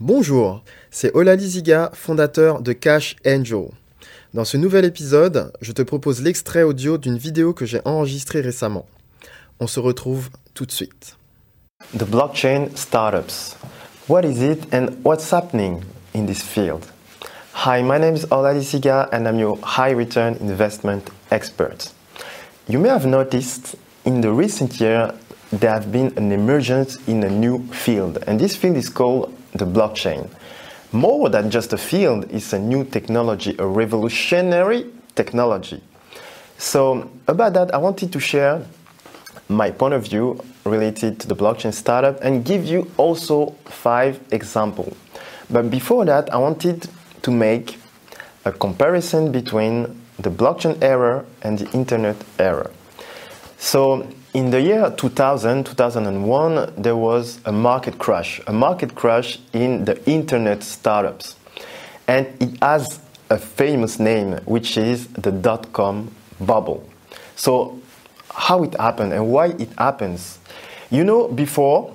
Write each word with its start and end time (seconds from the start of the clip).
Bonjour, 0.00 0.62
c'est 0.92 1.12
Olali 1.16 1.44
Ziga, 1.44 1.90
fondateur 1.92 2.62
de 2.62 2.72
Cash 2.72 3.16
Angel. 3.26 3.64
Dans 4.32 4.44
ce 4.44 4.56
nouvel 4.56 4.84
épisode, 4.84 5.52
je 5.60 5.72
te 5.72 5.82
propose 5.82 6.22
l'extrait 6.22 6.62
audio 6.62 6.98
d'une 6.98 7.18
vidéo 7.18 7.52
que 7.52 7.66
j'ai 7.66 7.80
enregistrée 7.84 8.40
récemment. 8.40 8.86
On 9.58 9.66
se 9.66 9.80
retrouve 9.80 10.30
tout 10.54 10.66
de 10.66 10.70
suite. 10.70 11.16
The 11.98 12.04
blockchain 12.04 12.68
startups. 12.76 13.56
What 14.08 14.22
is 14.22 14.40
it 14.40 14.72
and 14.72 14.90
what's 15.02 15.32
happening 15.32 15.82
in 16.14 16.26
this 16.26 16.44
field? 16.44 16.86
Hi, 17.66 17.82
my 17.82 17.98
name 17.98 18.14
is 18.14 18.24
Olali 18.30 18.62
Ziga 18.62 19.08
and 19.10 19.26
I'm 19.26 19.40
your 19.40 19.58
high 19.64 19.90
return 19.90 20.36
investment 20.40 21.10
expert. 21.32 21.92
You 22.68 22.78
may 22.78 22.90
have 22.90 23.04
noticed 23.04 23.74
in 24.04 24.20
the 24.20 24.30
recent 24.30 24.80
year 24.80 25.12
there 25.50 25.72
have 25.72 25.90
been 25.90 26.12
an 26.16 26.32
emergence 26.32 26.96
in 27.06 27.22
a 27.24 27.30
new 27.30 27.66
field, 27.68 28.18
and 28.26 28.38
this 28.38 28.56
field 28.56 28.76
is 28.76 28.88
called 28.88 29.34
the 29.52 29.64
blockchain. 29.64 30.28
More 30.92 31.28
than 31.28 31.50
just 31.50 31.72
a 31.72 31.78
field, 31.78 32.26
it's 32.30 32.52
a 32.52 32.58
new 32.58 32.84
technology, 32.84 33.54
a 33.58 33.66
revolutionary 33.66 34.86
technology. 35.14 35.82
So, 36.58 37.10
about 37.26 37.54
that, 37.54 37.74
I 37.74 37.78
wanted 37.78 38.12
to 38.12 38.20
share 38.20 38.62
my 39.48 39.70
point 39.70 39.94
of 39.94 40.04
view 40.04 40.42
related 40.64 41.20
to 41.20 41.28
the 41.28 41.36
blockchain 41.36 41.72
startup 41.72 42.22
and 42.22 42.44
give 42.44 42.64
you 42.64 42.90
also 42.96 43.54
five 43.64 44.20
examples. 44.30 44.94
But 45.50 45.70
before 45.70 46.04
that, 46.04 46.32
I 46.32 46.36
wanted 46.36 46.88
to 47.22 47.30
make 47.30 47.78
a 48.44 48.52
comparison 48.52 49.32
between 49.32 50.00
the 50.18 50.30
blockchain 50.30 50.82
era 50.82 51.24
and 51.42 51.58
the 51.58 51.70
internet 51.72 52.16
era. 52.38 52.70
So, 53.58 54.06
in 54.38 54.50
the 54.50 54.60
year 54.62 54.94
2000, 54.96 55.66
2001, 55.66 56.72
there 56.76 56.94
was 56.94 57.40
a 57.44 57.50
market 57.50 57.98
crash, 57.98 58.40
a 58.46 58.52
market 58.52 58.94
crash 58.94 59.40
in 59.52 59.84
the 59.84 60.00
internet 60.08 60.62
startups. 60.62 61.34
And 62.06 62.24
it 62.40 62.56
has 62.62 63.00
a 63.30 63.36
famous 63.36 63.98
name, 63.98 64.34
which 64.44 64.76
is 64.76 65.08
the 65.08 65.32
dot 65.32 65.72
com 65.72 66.12
bubble. 66.40 66.88
So, 67.34 67.80
how 68.32 68.62
it 68.62 68.74
happened 68.74 69.12
and 69.12 69.28
why 69.28 69.46
it 69.46 69.70
happens? 69.76 70.38
You 70.88 71.02
know, 71.02 71.26
before 71.26 71.92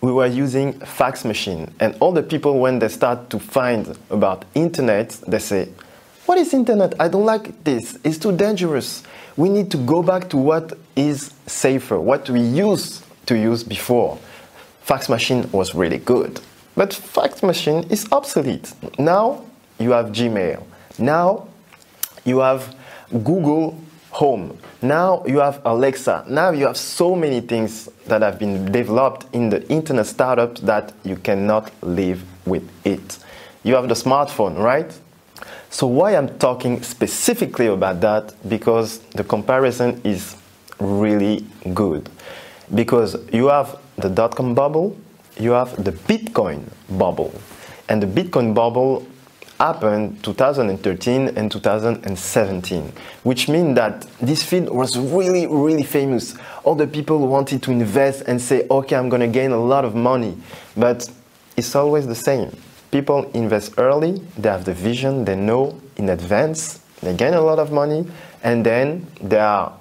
we 0.00 0.12
were 0.12 0.28
using 0.28 0.72
fax 0.80 1.26
machine, 1.26 1.74
and 1.78 1.94
all 2.00 2.12
the 2.12 2.22
people 2.22 2.58
when 2.58 2.78
they 2.78 2.88
start 2.88 3.28
to 3.28 3.38
find 3.38 3.98
about 4.08 4.46
internet, 4.54 5.10
they 5.28 5.38
say, 5.38 5.68
"What 6.30 6.38
is 6.38 6.54
internet? 6.54 6.94
I 7.00 7.08
don't 7.08 7.26
like 7.26 7.64
this. 7.64 7.98
It's 8.04 8.18
too 8.18 8.30
dangerous." 8.32 9.02
we 9.40 9.48
need 9.48 9.70
to 9.70 9.78
go 9.78 10.02
back 10.02 10.28
to 10.28 10.36
what 10.36 10.76
is 10.94 11.32
safer, 11.46 11.98
what 11.98 12.28
we 12.28 12.40
used 12.40 13.02
to 13.24 13.34
use 13.34 13.64
before. 13.64 14.18
Fax 14.82 15.08
machine 15.08 15.48
was 15.50 15.74
really 15.74 15.96
good, 15.96 16.40
but 16.76 16.92
fax 16.92 17.42
machine 17.42 17.84
is 17.88 18.06
obsolete. 18.12 18.72
Now 18.98 19.44
you 19.78 19.92
have 19.92 20.06
Gmail. 20.06 20.62
Now 20.98 21.48
you 22.24 22.40
have 22.40 22.74
Google 23.10 23.78
Home. 24.10 24.58
Now 24.82 25.24
you 25.26 25.38
have 25.38 25.62
Alexa. 25.64 26.24
Now 26.28 26.50
you 26.50 26.66
have 26.66 26.76
so 26.76 27.14
many 27.14 27.40
things 27.40 27.88
that 28.06 28.20
have 28.20 28.38
been 28.38 28.70
developed 28.70 29.26
in 29.32 29.48
the 29.48 29.66
internet 29.68 30.06
startups 30.06 30.60
that 30.62 30.92
you 31.04 31.16
cannot 31.16 31.70
live 31.82 32.22
with 32.44 32.68
it. 32.84 33.18
You 33.62 33.74
have 33.76 33.88
the 33.88 33.94
smartphone, 33.94 34.58
right? 34.58 34.92
So 35.70 35.86
why 35.86 36.16
I'm 36.16 36.38
talking 36.38 36.82
specifically 36.82 37.66
about 37.66 38.00
that 38.00 38.34
because 38.48 38.98
the 39.14 39.24
comparison 39.24 40.00
is 40.04 40.36
really 40.80 41.44
good. 41.74 42.08
Because 42.74 43.16
you 43.32 43.48
have 43.48 43.78
the 43.96 44.08
dot 44.08 44.34
com 44.36 44.54
bubble, 44.54 44.96
you 45.38 45.52
have 45.52 45.82
the 45.82 45.92
Bitcoin 45.92 46.64
bubble. 46.90 47.32
And 47.88 48.02
the 48.02 48.06
Bitcoin 48.06 48.54
bubble 48.54 49.06
happened 49.58 50.22
2013 50.24 51.36
and 51.36 51.52
2017, 51.52 52.92
which 53.24 53.48
means 53.48 53.74
that 53.74 54.06
this 54.20 54.42
field 54.42 54.70
was 54.70 54.96
really, 54.98 55.46
really 55.46 55.82
famous. 55.82 56.34
All 56.64 56.74
the 56.74 56.86
people 56.86 57.26
wanted 57.28 57.62
to 57.64 57.70
invest 57.70 58.22
and 58.26 58.40
say, 58.40 58.66
okay, 58.70 58.96
I'm 58.96 59.08
going 59.08 59.20
to 59.20 59.28
gain 59.28 59.52
a 59.52 59.60
lot 59.60 59.84
of 59.84 59.94
money. 59.94 60.36
But 60.76 61.10
it's 61.56 61.74
always 61.74 62.06
the 62.06 62.14
same 62.14 62.56
people 62.90 63.30
invest 63.34 63.74
early, 63.78 64.22
they 64.36 64.48
have 64.48 64.64
the 64.64 64.74
vision, 64.74 65.24
they 65.24 65.36
know 65.36 65.80
in 65.96 66.08
advance, 66.08 66.80
they 67.00 67.14
gain 67.14 67.34
a 67.34 67.40
lot 67.40 67.58
of 67.58 67.72
money, 67.72 68.06
and 68.42 68.64
then 68.64 69.06
they 69.20 69.38
are 69.38 69.72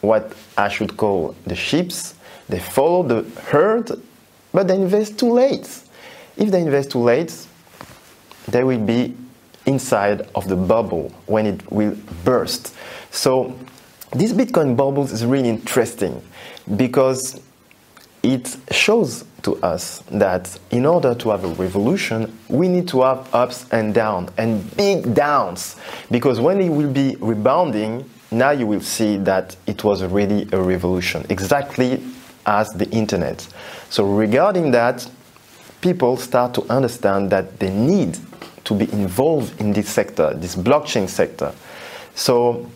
what 0.00 0.32
I 0.56 0.68
should 0.68 0.96
call 0.96 1.34
the 1.46 1.54
sheeps. 1.54 2.14
They 2.48 2.58
follow 2.58 3.02
the 3.02 3.28
herd, 3.46 3.90
but 4.52 4.68
they 4.68 4.74
invest 4.74 5.18
too 5.18 5.32
late. 5.32 5.68
If 6.36 6.50
they 6.50 6.60
invest 6.60 6.90
too 6.90 6.98
late, 6.98 7.34
they 8.48 8.64
will 8.64 8.80
be 8.80 9.16
inside 9.66 10.28
of 10.34 10.48
the 10.48 10.56
bubble 10.56 11.10
when 11.26 11.46
it 11.46 11.70
will 11.72 11.96
burst. 12.24 12.74
So 13.10 13.58
this 14.12 14.32
Bitcoin 14.32 14.76
bubble 14.76 15.04
is 15.04 15.24
really 15.24 15.48
interesting 15.48 16.22
because 16.76 17.40
it 18.24 18.56
shows 18.70 19.24
to 19.42 19.56
us 19.62 20.02
that 20.10 20.58
in 20.70 20.86
order 20.86 21.14
to 21.14 21.30
have 21.30 21.44
a 21.44 21.48
revolution, 21.48 22.36
we 22.48 22.66
need 22.66 22.88
to 22.88 23.02
have 23.02 23.32
ups 23.34 23.66
and 23.70 23.94
downs 23.94 24.30
and 24.38 24.74
big 24.76 25.14
downs. 25.14 25.76
Because 26.10 26.40
when 26.40 26.60
it 26.60 26.70
will 26.70 26.90
be 26.90 27.16
rebounding, 27.20 28.08
now 28.30 28.50
you 28.50 28.66
will 28.66 28.80
see 28.80 29.18
that 29.18 29.54
it 29.66 29.84
was 29.84 30.02
really 30.02 30.48
a 30.52 30.60
revolution, 30.60 31.26
exactly 31.28 32.02
as 32.46 32.72
the 32.72 32.88
internet. 32.90 33.46
So, 33.90 34.04
regarding 34.06 34.70
that, 34.72 35.08
people 35.82 36.16
start 36.16 36.54
to 36.54 36.62
understand 36.72 37.30
that 37.30 37.60
they 37.60 37.70
need 37.70 38.18
to 38.64 38.74
be 38.74 38.90
involved 38.92 39.60
in 39.60 39.72
this 39.74 39.88
sector, 39.90 40.32
this 40.34 40.56
blockchain 40.56 41.08
sector. 41.08 41.52
So, 42.14 42.70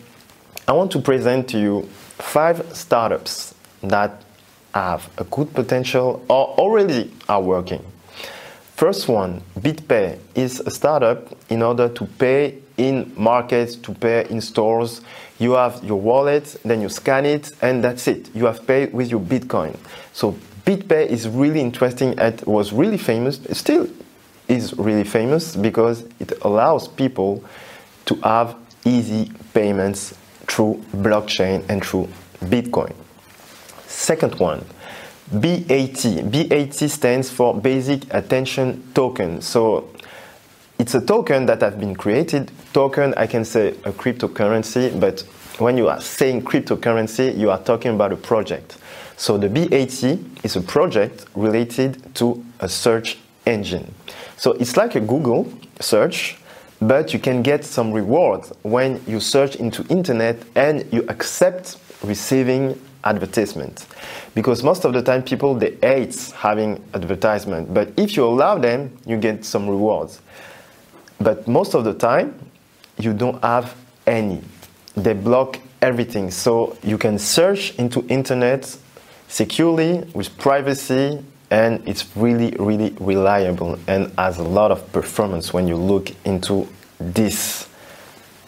I 0.67 0.73
want 0.73 0.91
to 0.91 0.99
present 0.99 1.49
to 1.49 1.59
you 1.59 1.89
five 2.19 2.63
startups 2.75 3.55
that 3.81 4.23
have 4.73 5.09
a 5.17 5.23
good 5.25 5.53
potential 5.53 6.23
or 6.29 6.47
already 6.57 7.11
are 7.27 7.41
working. 7.41 7.83
First 8.75 9.09
one, 9.09 9.41
BitPay 9.59 10.19
is 10.35 10.61
a 10.61 10.71
startup 10.71 11.35
in 11.49 11.61
order 11.61 11.89
to 11.89 12.05
pay 12.05 12.59
in 12.77 13.11
markets, 13.17 13.75
to 13.75 13.93
pay 13.93 14.25
in 14.29 14.39
stores. 14.39 15.01
You 15.37 15.53
have 15.53 15.83
your 15.83 15.99
wallet, 15.99 16.55
then 16.63 16.81
you 16.81 16.87
scan 16.87 17.25
it, 17.25 17.51
and 17.61 17.83
that's 17.83 18.07
it. 18.07 18.33
You 18.33 18.45
have 18.45 18.65
paid 18.65 18.93
with 18.93 19.11
your 19.11 19.19
Bitcoin. 19.19 19.77
So 20.13 20.37
BitPay 20.65 21.07
is 21.07 21.27
really 21.27 21.59
interesting 21.59 22.17
and 22.19 22.39
was 22.41 22.71
really 22.71 22.97
famous. 22.97 23.41
Still 23.51 23.89
is 24.47 24.73
really 24.77 25.03
famous 25.03 25.55
because 25.55 26.03
it 26.19 26.31
allows 26.43 26.87
people 26.87 27.43
to 28.05 28.15
have 28.21 28.55
easy 28.85 29.31
payments 29.53 30.17
through 30.47 30.83
blockchain 30.95 31.63
and 31.69 31.83
through 31.85 32.07
Bitcoin. 32.45 32.93
Second 33.99 34.35
one, 34.39 34.63
BAT. 35.29 36.31
BAT 36.31 36.73
stands 36.89 37.29
for 37.29 37.53
Basic 37.53 38.11
Attention 38.13 38.81
Token. 38.93 39.41
So 39.41 39.89
it's 40.79 40.95
a 40.95 41.01
token 41.05 41.45
that 41.47 41.59
have 41.59 41.81
been 41.81 41.95
created. 41.95 42.49
Token, 42.71 43.13
I 43.17 43.27
can 43.27 43.43
say 43.43 43.71
a 43.83 43.91
cryptocurrency, 43.91 44.97
but 44.97 45.19
when 45.59 45.77
you 45.77 45.89
are 45.89 45.99
saying 45.99 46.43
cryptocurrency, 46.43 47.37
you 47.37 47.51
are 47.51 47.61
talking 47.61 47.93
about 47.93 48.13
a 48.13 48.15
project. 48.15 48.77
So 49.17 49.37
the 49.37 49.49
BAT 49.49 50.01
is 50.45 50.55
a 50.55 50.61
project 50.61 51.25
related 51.35 52.15
to 52.15 52.43
a 52.61 52.69
search 52.69 53.17
engine. 53.45 53.93
So 54.37 54.53
it's 54.53 54.77
like 54.77 54.95
a 54.95 55.01
Google 55.01 55.51
search, 55.81 56.37
but 56.81 57.13
you 57.13 57.19
can 57.19 57.43
get 57.43 57.65
some 57.65 57.91
rewards 57.91 58.53
when 58.61 59.03
you 59.05 59.19
search 59.19 59.57
into 59.57 59.85
internet 59.89 60.41
and 60.55 60.87
you 60.93 61.03
accept 61.09 61.77
receiving 62.03 62.79
advertisement. 63.03 63.85
Because 64.35 64.63
most 64.63 64.85
of 64.85 64.93
the 64.93 65.01
time 65.01 65.23
people 65.23 65.55
they 65.55 65.77
hate 65.81 66.15
having 66.35 66.83
advertisement. 66.93 67.73
But 67.73 67.91
if 67.97 68.15
you 68.15 68.25
allow 68.25 68.57
them 68.57 68.97
you 69.05 69.17
get 69.17 69.45
some 69.45 69.69
rewards. 69.69 70.21
But 71.19 71.47
most 71.47 71.73
of 71.73 71.83
the 71.83 71.93
time 71.93 72.39
you 72.97 73.13
don't 73.13 73.41
have 73.43 73.75
any. 74.05 74.41
They 74.95 75.13
block 75.13 75.59
everything. 75.81 76.31
So 76.31 76.77
you 76.83 76.97
can 76.97 77.17
search 77.19 77.75
into 77.75 78.05
internet 78.07 78.77
securely 79.27 79.99
with 80.13 80.37
privacy 80.37 81.23
and 81.51 81.87
it's 81.87 82.15
really 82.15 82.51
really 82.59 82.95
reliable 82.99 83.77
and 83.87 84.11
has 84.17 84.37
a 84.37 84.43
lot 84.43 84.71
of 84.71 84.91
performance 84.91 85.53
when 85.53 85.67
you 85.67 85.75
look 85.75 86.11
into 86.25 86.67
this 86.99 87.67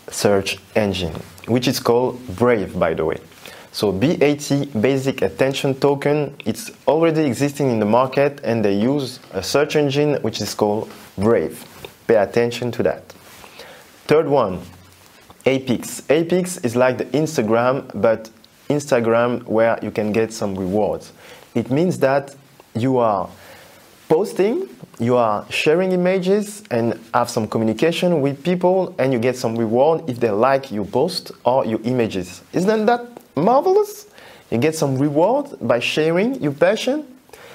search 0.10 0.58
engine 0.76 1.14
which 1.48 1.68
is 1.68 1.80
called 1.80 2.20
brave 2.36 2.78
by 2.78 2.94
the 2.94 3.04
way 3.04 3.18
so 3.72 3.92
BAT, 3.92 4.50
Basic 4.82 5.22
Attention 5.22 5.76
Token, 5.76 6.36
it's 6.46 6.72
already 6.88 7.26
existing 7.26 7.72
in 7.72 7.80
the 7.80 7.86
market 7.86 8.42
and 8.44 8.64
they 8.66 8.74
use 8.74 9.20
a 9.32 9.42
search 9.42 9.76
engine 9.76 10.16
which 10.22 10.42
is 10.42 10.54
called 10.54 10.92
Brave. 11.18 11.66
Pay 12.08 12.16
attention 12.16 12.72
to 12.74 12.84
that. 12.84 13.04
Third 14.08 14.28
one, 14.28 14.60
Appics. 15.46 16.02
Appics 16.04 16.64
is 16.66 16.76
like 16.76 16.98
the 16.98 17.06
Instagram, 17.06 17.90
but 18.02 18.30
Instagram 18.70 19.44
where 19.48 19.80
you 19.82 19.90
can 19.90 20.12
get 20.12 20.34
some 20.34 20.54
rewards. 20.56 21.14
It 21.56 21.72
means 21.72 21.98
that 22.00 22.36
you 22.76 22.98
are 22.98 23.30
posting, 24.10 24.68
you 25.00 25.16
are 25.16 25.46
sharing 25.50 25.94
images 25.94 26.64
and 26.70 27.00
have 27.14 27.30
some 27.30 27.48
communication 27.48 28.22
with 28.22 28.44
people, 28.44 28.94
and 29.00 29.14
you 29.14 29.20
get 29.20 29.38
some 29.38 29.56
reward 29.56 30.10
if 30.10 30.20
they 30.20 30.30
like 30.30 30.72
your 30.72 30.86
post 30.86 31.32
or 31.46 31.66
your 31.66 31.80
images. 31.84 32.42
Isn't 32.54 32.86
that 32.86 33.11
marvelous? 33.36 34.08
You 34.50 34.58
get 34.58 34.76
some 34.76 34.98
reward 34.98 35.48
by 35.62 35.80
sharing 35.80 36.42
your 36.42 36.52
passion. 36.52 37.06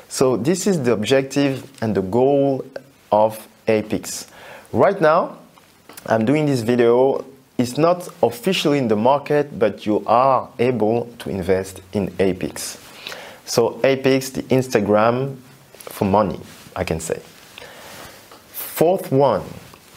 So, 0.08 0.36
this 0.36 0.66
is 0.66 0.82
the 0.82 0.92
objective 0.92 1.70
and 1.82 1.94
the 1.94 2.02
goal 2.02 2.64
of 3.10 3.46
Appics. 3.66 4.28
Right 4.72 5.00
now, 5.00 5.38
I'm 6.06 6.24
doing 6.24 6.46
this 6.46 6.60
video. 6.60 7.24
It's 7.58 7.76
not 7.76 8.08
officially 8.22 8.78
in 8.78 8.88
the 8.88 8.96
market, 8.96 9.58
but 9.58 9.84
you 9.84 10.04
are 10.06 10.48
able 10.58 11.12
to 11.18 11.30
invest 11.30 11.80
in 11.92 12.08
Appics. 12.18 12.78
So, 13.44 13.80
Appics, 13.82 14.32
the 14.32 14.42
Instagram 14.44 15.36
for 15.74 16.04
money, 16.04 16.40
I 16.74 16.84
can 16.84 17.00
say. 17.00 17.20
Fourth 18.52 19.10
one, 19.10 19.42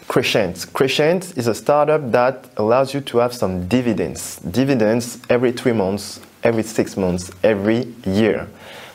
Crescent. 0.09 0.65
Crescent 0.73 1.37
is 1.37 1.45
a 1.45 1.53
startup 1.53 2.11
that 2.11 2.49
allows 2.57 2.95
you 2.95 3.01
to 3.01 3.19
have 3.19 3.31
some 3.31 3.67
dividends. 3.67 4.37
Dividends 4.37 5.19
every 5.29 5.51
three 5.51 5.71
months, 5.71 6.19
every 6.41 6.63
six 6.63 6.97
months, 6.97 7.29
every 7.43 7.93
year. 8.07 8.47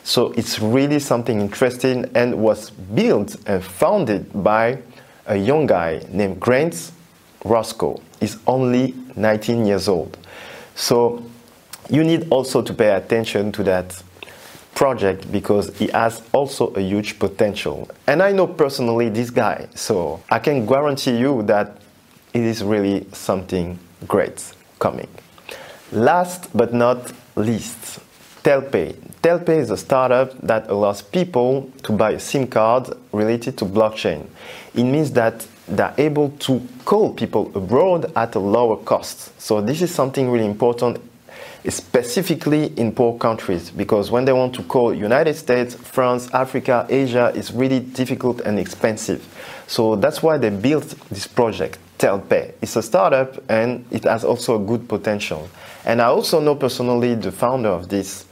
So 0.03 0.33
it's 0.33 0.59
really 0.59 0.99
something 0.99 1.39
interesting 1.39 2.11
and 2.15 2.35
was 2.35 2.69
built 2.69 3.37
and 3.47 3.63
founded 3.63 4.43
by 4.43 4.79
a 5.25 5.37
young 5.37 5.67
guy 5.67 6.05
named 6.09 6.41
Grant 6.41 6.91
Roscoe. 7.45 8.01
He's 8.19 8.37
only 8.45 8.93
19 9.15 9.65
years 9.65 9.87
old. 9.87 10.17
So 10.75 11.23
you 11.89 12.03
need 12.03 12.27
also 12.29 12.61
to 12.61 12.73
pay 12.73 12.89
attention 12.89 13.53
to 13.53 13.63
that 13.63 14.03
project 14.75 15.31
because 15.31 15.75
he 15.77 15.87
has 15.87 16.21
also 16.33 16.67
a 16.75 16.81
huge 16.81 17.17
potential. 17.17 17.89
And 18.05 18.21
I 18.21 18.31
know 18.31 18.45
personally 18.45 19.09
this 19.09 19.29
guy, 19.31 19.67
so 19.73 20.21
I 20.29 20.39
can 20.39 20.65
guarantee 20.65 21.17
you 21.17 21.41
that 21.43 21.77
it 22.33 22.41
is 22.41 22.63
really 22.63 23.07
something 23.13 23.79
great 24.07 24.53
coming. 24.77 25.07
Last 25.91 26.55
but 26.55 26.73
not 26.73 27.11
least, 27.35 27.99
Telpay. 28.43 28.93
Telpay 29.23 29.57
is 29.57 29.71
a 29.71 29.77
startup 29.77 30.37
that 30.41 30.69
allows 30.69 31.01
people 31.01 31.71
to 31.83 31.91
buy 31.93 32.11
a 32.11 32.19
SIM 32.19 32.45
card 32.45 32.89
related 33.11 33.57
to 33.57 33.65
blockchain. 33.65 34.27
It 34.75 34.83
means 34.83 35.11
that 35.13 35.47
they're 35.67 35.95
able 35.97 36.29
to 36.39 36.61
call 36.83 37.13
people 37.13 37.51
abroad 37.55 38.11
at 38.15 38.35
a 38.35 38.39
lower 38.39 38.77
cost. 38.77 39.31
So 39.41 39.61
this 39.61 39.81
is 39.81 39.93
something 39.93 40.29
really 40.29 40.45
important 40.45 40.99
specifically 41.69 42.67
in 42.77 42.91
poor 42.91 43.17
countries 43.17 43.69
because 43.69 44.11
when 44.11 44.25
they 44.25 44.33
want 44.33 44.53
to 44.55 44.63
call 44.63 44.93
United 44.93 45.35
States, 45.35 45.75
France, 45.75 46.29
Africa, 46.33 46.85
Asia, 46.89 47.31
it's 47.35 47.51
really 47.51 47.79
difficult 47.79 48.41
and 48.41 48.59
expensive. 48.59 49.25
So 49.67 49.95
that's 49.95 50.21
why 50.21 50.37
they 50.37 50.49
built 50.49 50.95
this 51.09 51.27
project, 51.27 51.79
Telpay. 51.97 52.53
It's 52.61 52.75
a 52.75 52.83
startup 52.83 53.41
and 53.49 53.85
it 53.91 54.03
has 54.03 54.23
also 54.23 54.61
a 54.61 54.65
good 54.65 54.87
potential. 54.87 55.49
And 55.85 56.01
I 56.01 56.05
also 56.05 56.39
know 56.39 56.55
personally 56.55 57.15
the 57.15 57.31
founder 57.31 57.69
of 57.69 57.89
this 57.89 58.25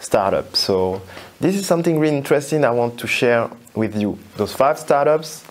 startup. 0.00 0.56
So 0.56 1.02
this 1.40 1.56
is 1.56 1.66
something 1.66 1.98
really 1.98 2.16
interesting 2.16 2.64
I 2.64 2.70
want 2.70 2.98
to 3.00 3.06
share 3.06 3.50
with 3.74 3.94
you. 3.94 4.18
Those 4.36 4.54
five 4.54 4.78
startups 4.78 5.44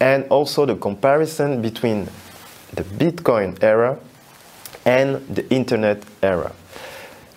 and 0.00 0.24
also 0.28 0.66
the 0.66 0.76
comparison 0.76 1.62
between 1.62 2.08
the 2.72 2.82
Bitcoin 2.82 3.62
era 3.62 3.98
and 4.84 5.26
the 5.34 5.48
internet 5.50 6.02
era. 6.22 6.52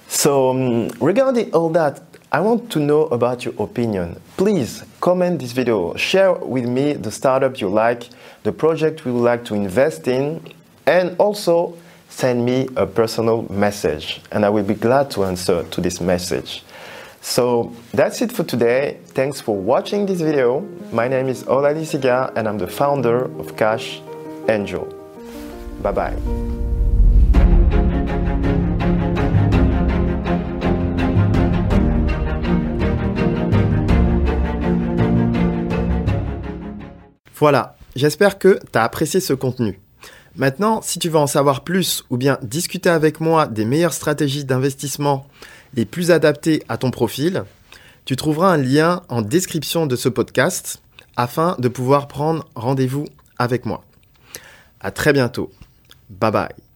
So, 0.07 0.49
um, 0.49 0.89
regarding 0.99 1.53
all 1.53 1.69
that, 1.69 2.01
I 2.31 2.41
want 2.41 2.69
to 2.71 2.79
know 2.79 3.03
about 3.07 3.45
your 3.45 3.53
opinion. 3.57 4.19
Please 4.35 4.83
comment 4.99 5.39
this 5.39 5.53
video, 5.53 5.95
share 5.95 6.33
with 6.33 6.65
me 6.65 6.93
the 6.93 7.11
startup 7.11 7.59
you 7.61 7.69
like, 7.69 8.09
the 8.43 8.51
project 8.51 9.05
you 9.05 9.13
would 9.13 9.23
like 9.23 9.45
to 9.45 9.55
invest 9.55 10.07
in, 10.07 10.41
and 10.85 11.15
also 11.19 11.77
send 12.09 12.45
me 12.45 12.67
a 12.75 12.85
personal 12.85 13.43
message, 13.51 14.21
and 14.31 14.45
I 14.45 14.49
will 14.49 14.63
be 14.63 14.73
glad 14.73 15.11
to 15.11 15.25
answer 15.25 15.63
to 15.63 15.81
this 15.81 16.01
message. 16.01 16.63
So 17.21 17.73
that's 17.93 18.21
it 18.21 18.31
for 18.31 18.43
today. 18.43 18.99
Thanks 19.07 19.41
for 19.41 19.55
watching 19.55 20.05
this 20.05 20.21
video. 20.21 20.61
My 20.91 21.07
name 21.07 21.27
is 21.27 21.43
Olali 21.43 21.81
Ziga, 21.81 22.31
and 22.35 22.47
I'm 22.47 22.57
the 22.57 22.67
founder 22.67 23.25
of 23.39 23.57
Cash 23.57 24.01
Angel. 24.47 24.85
Bye 25.81 25.91
bye. 25.91 26.66
Voilà, 37.39 37.75
j'espère 37.95 38.39
que 38.39 38.59
tu 38.71 38.79
as 38.79 38.83
apprécié 38.83 39.19
ce 39.19 39.33
contenu. 39.33 39.79
Maintenant, 40.35 40.81
si 40.81 40.99
tu 40.99 41.09
veux 41.09 41.17
en 41.17 41.27
savoir 41.27 41.63
plus 41.63 42.03
ou 42.09 42.17
bien 42.17 42.37
discuter 42.41 42.89
avec 42.89 43.19
moi 43.19 43.47
des 43.47 43.65
meilleures 43.65 43.93
stratégies 43.93 44.45
d'investissement 44.45 45.27
les 45.73 45.85
plus 45.85 46.11
adaptées 46.11 46.63
à 46.69 46.77
ton 46.77 46.91
profil, 46.91 47.43
tu 48.05 48.15
trouveras 48.15 48.53
un 48.53 48.57
lien 48.57 49.01
en 49.09 49.21
description 49.21 49.85
de 49.85 49.95
ce 49.95 50.09
podcast 50.09 50.81
afin 51.15 51.55
de 51.59 51.67
pouvoir 51.67 52.07
prendre 52.07 52.45
rendez-vous 52.55 53.05
avec 53.37 53.65
moi. 53.65 53.83
À 54.79 54.91
très 54.91 55.11
bientôt. 55.11 55.51
Bye 56.09 56.31
bye. 56.31 56.66